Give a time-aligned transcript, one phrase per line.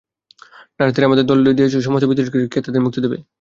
[0.77, 3.17] নার্সদের আমার দল নিয়ে যাচ্ছে, সমস্ত বিদেশিদেরকেও, কে তাদের মুক্তি দেবে?